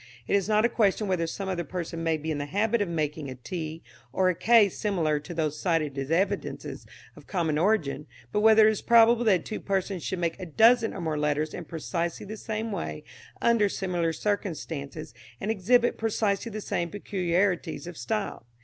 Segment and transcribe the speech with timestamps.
[0.25, 2.89] It is not a question whether some other person may be in the habit of
[2.89, 8.07] making a t or a k similar to those cited as evidences of common origin,
[8.31, 11.53] but whether it is probable that two persons should make a dozen or more letters
[11.53, 13.03] in precisely the same way
[13.43, 18.47] under similar conditions and exhibit precisely the same peculiarities of style.